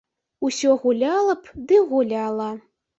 [0.49, 2.53] Усё гуляла б ды гуляла.